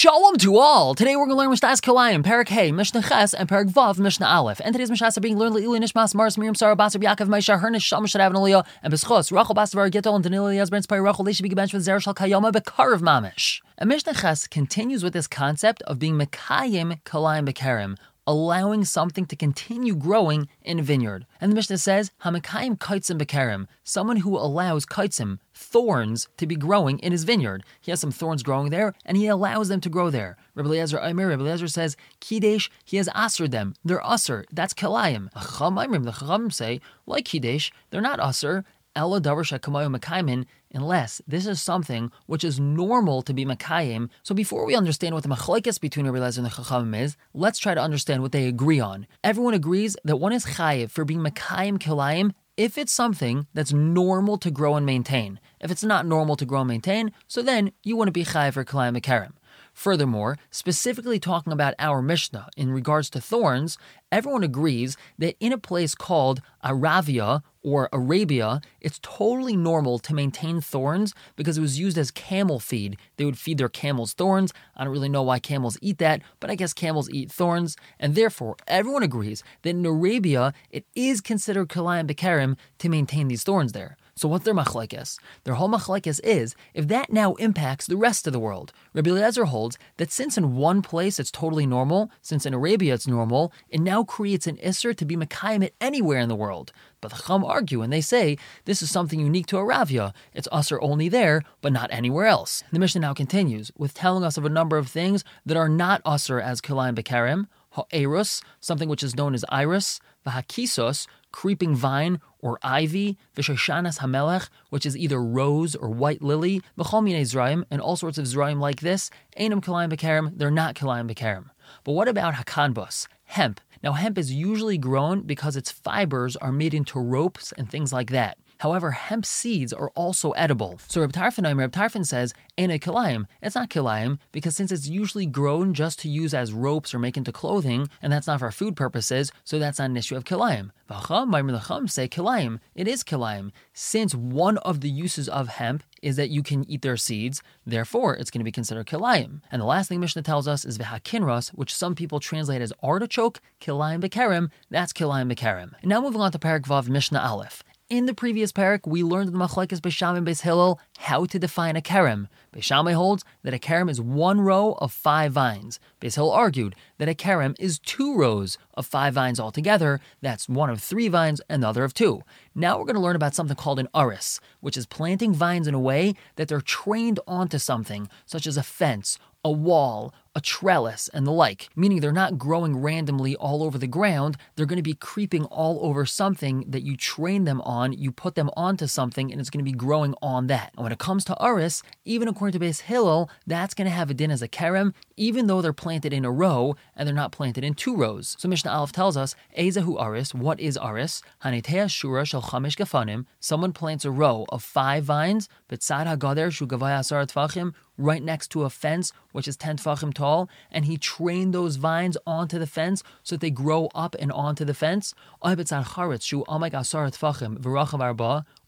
[0.00, 0.94] Shalom to all!
[0.94, 4.26] Today we're going to learn Mishnah's Kalayim, Perak Hey, Mishnah Ches, and Perak Vav, Mishnah
[4.26, 4.58] Aleph.
[4.64, 7.82] And today's Mishnahs are being learned Le'ili Nishmas, Mars, Miriam, Sarah, Basar, Yaakov, Maisha, Hernish,
[7.82, 11.42] Sham, Shadav, and and Beschos, Rachel, Basavar, Gittel, and Danilo, Yazbrin, Spire, Rachel, they should
[11.42, 13.60] be bench with Zerashal Kayoma, Bekarav Mamish.
[13.76, 17.98] And Mishnah Ches continues with this concept of being Mekayim Kalayim Bekarim,
[18.30, 21.26] allowing something to continue growing in a vineyard.
[21.40, 27.00] And the Mishnah says, Hamakayim kaitzim bekarim, someone who allows kaitzim, thorns, to be growing
[27.00, 27.64] in his vineyard.
[27.80, 30.36] He has some thorns growing there, and he allows them to grow there.
[30.54, 33.74] Rabbi Eliezer Aimer, Rabbi Eliezer says, Kidesh, he has aser them.
[33.84, 34.44] They're aser.
[34.52, 35.32] That's kalayim.
[35.32, 38.64] The Chachamim say, like Kidesh, they're not aser.
[38.96, 44.10] Ella davar shekamayu makaimin, unless this is something which is normal to be makayim.
[44.24, 47.60] So before we understand what the machlekes between Rabbi Lezer and the Chachamim is, let's
[47.60, 49.06] try to understand what they agree on.
[49.22, 54.38] Everyone agrees that one is chayiv for being makayim kilayim if it's something that's normal
[54.38, 55.38] to grow and maintain.
[55.60, 58.64] If it's not normal to grow and maintain, so then you wouldn't be chayiv for
[58.64, 59.34] kilayim makarim.
[59.72, 63.78] Furthermore, specifically talking about our Mishnah in regards to thorns,
[64.10, 70.60] everyone agrees that in a place called Aravia or Arabia, it's totally normal to maintain
[70.60, 72.96] thorns because it was used as camel feed.
[73.16, 74.52] They would feed their camels thorns.
[74.76, 77.76] I don't really know why camels eat that, but I guess camels eat thorns.
[77.98, 83.42] And therefore, everyone agrees that in Arabia, it is considered Kalayim Bekarim to maintain these
[83.42, 83.96] thorns there.
[84.20, 85.18] So what's their machlekes?
[85.44, 88.70] Their whole machlekes is if that now impacts the rest of the world.
[88.92, 93.06] Rabbi Eliezer holds that since in one place it's totally normal, since in Arabia it's
[93.06, 96.70] normal, it now creates an isser to be Mekayim it anywhere in the world.
[97.00, 100.12] But the Chum argue and they say this is something unique to Aravia.
[100.34, 102.62] It's usser only there, but not anywhere else.
[102.72, 106.04] The Mishnah now continues with telling us of a number of things that are not
[106.04, 112.58] usser as Kilayim Bekarim, Ha'erus, something which is known as iris, Vahakisos, creeping vine or
[112.62, 118.18] ivy, Vishashanas Hamelech, which is either rose or white lily, B'chol Zraim, and all sorts
[118.18, 121.50] of Zraim like this, Einam Kalayim Bekarim, they're not Kalayim Bekarim.
[121.84, 123.60] But what about Hakanbus, hemp?
[123.82, 128.10] Now, hemp is usually grown because its fibers are made into ropes and things like
[128.10, 128.36] that.
[128.60, 130.78] However, hemp seeds are also edible.
[130.86, 133.24] So Reb Tarfon, Reb Tarfon says, ain't a kilayim.
[133.40, 137.16] It's not kilayim because since it's usually grown just to use as ropes or make
[137.16, 140.72] into clothing, and that's not for food purposes, so that's not an issue of kilayim.
[140.90, 142.60] V'cham, say kilayim.
[142.74, 143.50] It is kilayim.
[143.72, 148.14] Since one of the uses of hemp is that you can eat their seeds, therefore
[148.14, 149.40] it's going to be considered kilayim.
[149.50, 153.40] And the last thing Mishnah tells us is v'hakinros, which some people translate as artichoke,
[153.58, 155.72] kilayim bekerim, that's kilayim bekerim.
[155.80, 157.62] And now moving on to Parak Vav Mishnah Aleph.
[157.90, 161.24] In the previous parak, we learned in the Machlekes Beis Shammai and Beis Hillel how
[161.24, 162.28] to define a kerem.
[162.54, 165.80] Beis holds that a kerem is one row of five vines.
[166.00, 169.98] Beis Hillel argued that a kerem is two rows of five vines altogether.
[170.20, 172.22] That's one of three vines and the other of two.
[172.54, 175.74] Now we're going to learn about something called an aris, which is planting vines in
[175.74, 181.08] a way that they're trained onto something, such as a fence, a wall, a trellis,
[181.08, 184.36] and the like, meaning they're not growing randomly all over the ground.
[184.54, 188.36] They're going to be creeping all over something that you train them on, you put
[188.36, 190.72] them onto something, and it's going to be growing on that.
[190.76, 194.10] And when it comes to Aris, even according to Beis Hillel, that's going to have
[194.10, 197.32] a din as a kerem, even though they're planted in a row and they're not
[197.32, 198.36] planted in two rows.
[198.38, 201.22] So Mishnah Aleph tells us, Ezahu Aris, what is Aris?
[201.44, 206.52] Hanetea Shura Shel Chamish Gafanim, someone plants a row of five vines, but Sad HaGader
[206.52, 210.96] Shu Gavaya Tvachim, right next to a fence, which is 10 tfachim tall, and he
[210.96, 215.14] trained those vines onto the fence so that they grow up and onto the fence.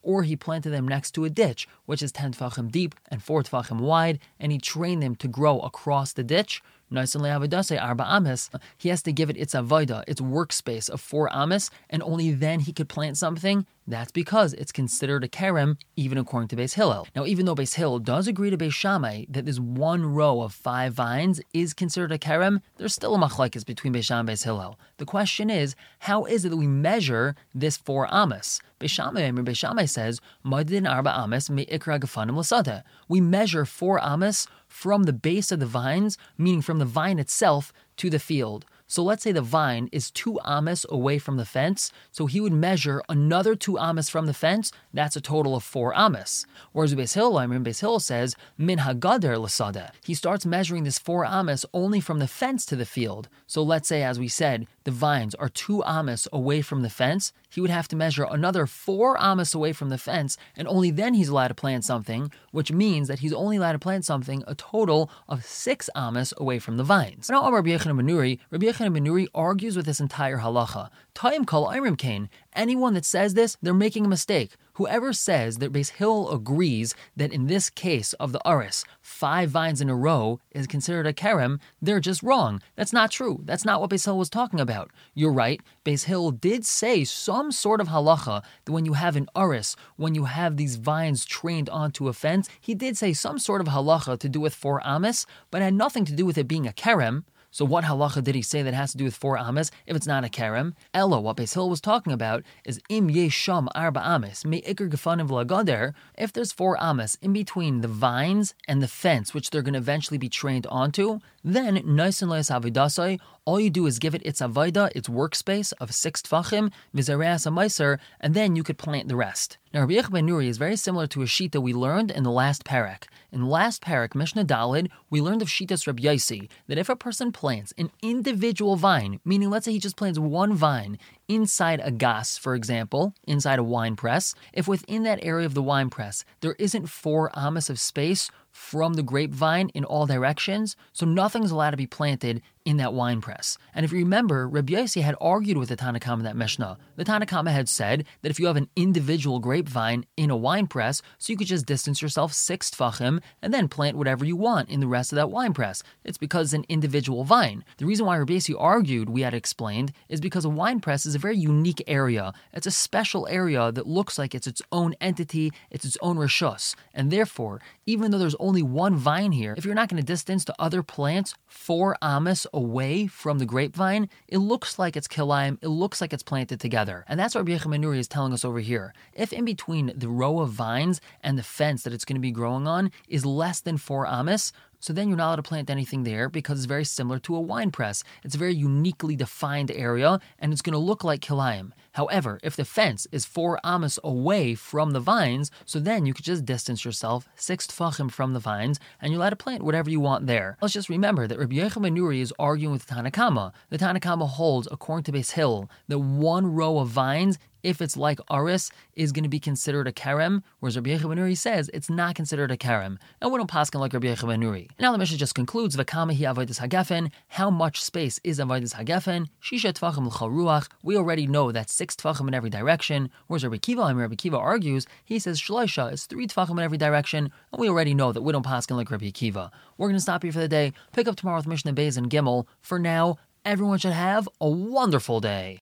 [0.02, 3.42] Or he planted them next to a ditch, which is 10 tfachim deep and 4
[3.44, 6.62] tfachim wide, and he trained them to grow across the ditch.
[6.94, 8.50] Amis.
[8.76, 12.60] He has to give it its avoida, its workspace of four amas, and only then
[12.60, 17.08] he could plant something that's because it's considered a kerem, even according to Beis Hillel.
[17.16, 20.52] Now, even though Beis Hillel does agree to Beis Shammai that this one row of
[20.52, 24.44] five vines is considered a kerem, there's still a machlekes between Beis Shammai and Beis
[24.44, 24.78] Hillel.
[24.98, 28.60] The question is, how is it that we measure this four amas?
[28.82, 32.82] Beis Shammai, Beis says, "Madin arba ames me ikra gefanim.
[33.08, 37.72] We measure four ames from the base of the vines, meaning from the vine itself
[37.96, 38.64] to the field.
[38.92, 42.52] So let's say the vine is two amas away from the fence, so he would
[42.52, 44.70] measure another two amas from the fence.
[44.92, 46.44] That's a total of four amas.
[46.72, 49.92] Whereas Beis Hillel, I mean, Beis Hillel says min hagader lasada.
[50.04, 53.30] He starts measuring this four amas only from the fence to the field.
[53.46, 57.32] So let's say, as we said, the vines are two amas away from the fence.
[57.48, 61.14] He would have to measure another four amas away from the fence, and only then
[61.14, 64.54] he's allowed to plant something, which means that he's only allowed to plant something a
[64.54, 67.30] total of six amas away from the vines.
[67.30, 70.90] Now, Rabbi Yechon Yochanan argues with this entire halacha.
[71.14, 72.28] Taim kol Imrim Kane.
[72.54, 74.56] Anyone that says this, they're making a mistake.
[74.74, 79.80] Whoever says that Beis Hill agrees that in this case of the Aris, five vines
[79.80, 82.60] in a row is considered a kerem, they're just wrong.
[82.74, 83.40] That's not true.
[83.44, 84.90] That's not what Beis Hill was talking about.
[85.14, 85.60] You're right.
[85.84, 90.14] Beis Hill did say some sort of halacha that when you have an Aris, when
[90.14, 94.18] you have these vines trained onto a fence, he did say some sort of halacha
[94.18, 97.24] to do with four amis, but had nothing to do with it being a kerem.
[97.52, 100.06] So what halacha did he say that has to do with four ames if it's
[100.06, 100.72] not a kerem?
[100.94, 105.28] Ella, what Beis Hill was talking about is im yesham arba ames me ikr gefanim
[105.28, 105.92] v'lagader.
[106.16, 109.78] If there's four ames in between the vines and the fence, which they're going to
[109.78, 113.20] eventually be trained onto, then nice and avidasai.
[113.44, 117.98] All you do is give it its avida, its workspace of six tfachim, vizareas meiser,
[118.18, 119.58] and then you could plant the rest.
[119.72, 122.24] Now, Rabbi Yechon ben Nuri is very similar to a sheet that we learned in
[122.24, 123.04] the last parak.
[123.32, 126.96] In the last parak, Mishnah Dalid, we learned of Shitas Rabbi Yaisi that if a
[126.96, 131.90] person plants an individual vine, meaning let's say he just plants one vine inside a
[131.90, 136.22] gas, for example, inside a wine press, if within that area of the wine press
[136.42, 141.70] there isn't four amas of space from the grapevine in all directions, so nothing's allowed
[141.70, 143.56] to be planted in that wine press.
[143.74, 146.76] And if you remember, Rabbi Yossi had argued with the Tanna Kamma in that Mishnah.
[147.02, 150.68] The Tanna Kamma had said that if you have an individual grapevine in a wine
[150.68, 154.68] press, so you could just distance yourself six tfachim and then plant whatever you want
[154.68, 155.82] in the rest of that wine press.
[156.04, 157.64] It's because it's an individual vine.
[157.78, 161.16] The reason why Rabbi Yossi argued, we had explained, is because a wine press is
[161.16, 162.32] a very unique area.
[162.52, 166.76] It's a special area that looks like it's its own entity, it's its own rishus.
[166.94, 170.44] And therefore, even though there's only one vine here, if you're not going to distance
[170.44, 175.68] to other plants four amas away from the grapevine, it looks like it's kilayim, it
[175.68, 176.91] looks like it's planted together.
[177.08, 178.92] And that's what Rabbi Yechon is telling us over here.
[179.14, 182.30] If in between the row of vines and the fence that it's going to be
[182.30, 184.52] growing on is less than four amas,
[184.82, 187.40] so then you're not allowed to plant anything there because it's very similar to a
[187.40, 188.02] wine press.
[188.24, 191.70] It's a very uniquely defined area and it's going to look like kilayim.
[191.92, 196.24] However, if the fence is four amas away from the vines, so then you could
[196.24, 200.00] just distance yourself six tfachim from the vines and you're allowed to plant whatever you
[200.00, 200.56] want there.
[200.60, 203.52] Let's just remember that Rabbi ben Nuri is arguing with the Tanakama.
[203.70, 208.18] The Tanakama holds, according to Beis Hill, that one row of vines if it's like
[208.30, 211.90] Aris, is going to be considered a Kerem, whereas Rabbi Yechon ben Nuri says it's
[211.90, 212.98] not considered a Kerem.
[213.20, 214.68] And we don't paskin like Rabbi Yechon ben Nuri.
[214.78, 219.28] Now the Mishnah just concludes, V'kama hi avodas hagefen, how much space is avodas hagefen?
[219.42, 220.68] Shisha tfachim ruach.
[220.82, 224.36] We already know that six tfachim in every direction, whereas Rabbi Kiva, and Rabbi Kiva
[224.36, 228.22] argues, he says shloisha is three tfachim in every direction, and we already know that
[228.22, 229.50] we don't paskin like Rabbi Kiva.
[229.78, 232.10] We're going to stop here for the day, pick up tomorrow with Mishnah Beis and
[232.10, 232.46] Gimel.
[232.60, 235.60] For now, everyone should have a wonderful day.